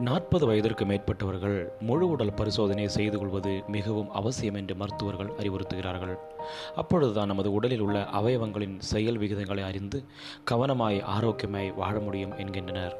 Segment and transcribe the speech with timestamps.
[0.00, 6.18] நாற்பது வயதிற்கு மேற்பட்டவர்கள் முழு உடல் பரிசோதனை செய்து கொள்வது மிகவும் அவசியம் என்று மருத்துவர்கள் அறிவுறுத்துகிறார்கள்.
[6.74, 10.04] அப்பொழுதுதான் நமது உடலில் உள்ள அவயவங்களின் செயல் விகிதங்களை அறிந்து
[10.50, 12.96] கவனமாய் ஆரோக்கியமாய் வாழ முடியும் என்கின்றனர்.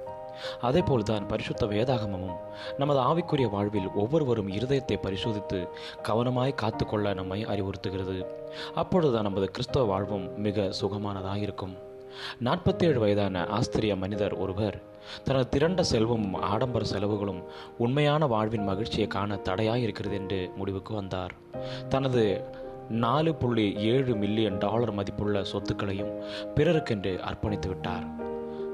[0.61, 2.37] அதேபோல்தான் பரிசுத்த வேதாகமமும்
[2.79, 5.69] நமது ஆவிக்குரிய வாழ்வில் ஒவ்வொருவரும் இருதயத்தை பரிசோதித்து
[6.03, 8.27] கவனமாய் காத்துக்கொள்ள நம்மை அறிவுறுத்துகிறது.
[8.75, 11.89] அப்பொழுதுதான் நமது கிறிஸ்தவ வாழ்வும் மிக சுகமானதாக இருக்கும்
[12.41, 14.83] நாற்பத்தேழு வயதான ஆஸ்திரிய மனிதர் ஒருவர்
[15.25, 17.43] தனது திரண்ட செல்வமும் ஆடம்பர செலவுகளும்
[17.79, 21.33] உண்மையான வாழ்வின் மகிழ்ச்சியை காண தடையாக இருக்கிறது என்று முடிவுக்கு வந்தார்.
[21.89, 22.45] தனது
[22.89, 26.13] நாலு புள்ளி ஏழு மில்லியன் டாலர் மதிப்புள்ள சொத்துக்களையும்
[26.55, 28.29] பிறருக்கென்று அர்ப்பணித்து விட்டார்.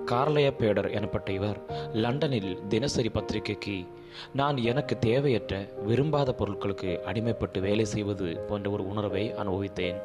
[0.07, 1.59] கார்லய பேடர் எனப்பட்ட இவர்
[1.93, 3.87] லண்டனில் தினசரி பத்திரிகைக்கு
[4.33, 9.99] நான் எனக்கு தேவையற்ற விரும்பாத பொருட்களுக்கு அடிமைப்பட்டு வேலை செய்வது போன்ற ஒரு உணர்வை அனுபவித்தேன்.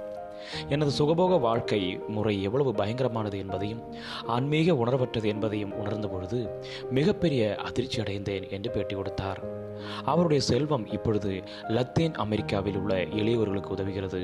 [0.73, 1.81] எனது சுகபோக வாழ்க்கை
[2.15, 3.81] முறை எவ்வளவு பயங்கரமானது என்பதையும்
[4.35, 6.39] ஆன்மீக உணர்வற்றது என்பதையும் உணர்ந்த பொழுது
[6.97, 9.41] மிகப்பெரிய அதிர்ச்சி அடைந்தேன் என்று பேட்டி கொடுத்தார்.
[10.05, 11.33] அவருடைய செல்வம் இப்பொழுது
[11.77, 14.21] லத்தீன் அமெரிக்காவில் உள்ள எளியவர்களுக்கு உதவுகிறது.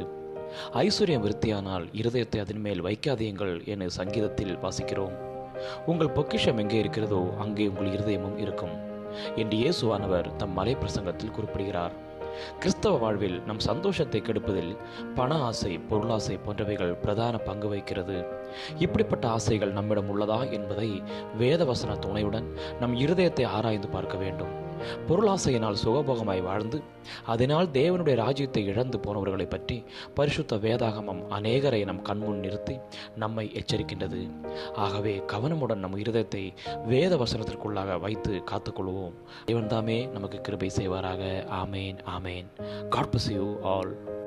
[0.84, 5.16] ஐஸ்வர்யம் விருத்தியானால் இருதயத்தை அதன் மேல் வைக்காதீங்கள் என சங்கீதத்தில் வாசிக்கிறோம்.
[5.86, 8.76] உங்கள் பொக்கிஷம் எங்கே இருக்கிறதோ அங்கே உங்கள் இருதயமும் இருக்கும்
[9.42, 11.96] என்று இயேசுவானவர் தம் மலை பிரசங்கத்தில் குறிப்பிடுகிறார்.
[12.60, 14.78] கிறிஸ்தவ வாழ்வில் நம் சந்தோஷத்தை கெடுப்பதில்
[15.16, 18.26] பண ஆசை பொருளாசை போன்றவைகள் பிரதான பங்கு வகிக்கிறது.
[18.78, 21.04] இப்படிப்பட்ட ஆசைகள் நம்மிடம் உள்ளதா என்பதை
[21.40, 24.66] வேதவசன துணையுடன் நம் இருதயத்தை ஆராய்ந்து பார்க்க வேண்டும்.
[25.08, 26.82] பொருளாசையினால் சுகபோகமாய் வாழ்ந்து
[27.26, 32.80] அதனால் தேவனுடைய ராஜ்யத்தை இழந்து போனவர்களை பற்றி பரிசுத்த வேதாகமம் அநேகரை நம் கண்முன் நிறுத்தி
[33.16, 34.32] நம்மை எச்சரிக்கின்றது.
[34.74, 36.54] ஆகவே கவனமுடன் நம் இருதயத்தை
[36.86, 39.14] வேத வசனத்திற்குள்ளாக வைத்து காத்துக்கொள்வோம்.
[39.46, 41.46] இவன்தாமே நமக்கு கிருபை செய்வாராக.
[41.64, 42.46] ஆமேன் ஆமேன்.
[42.90, 44.26] God you all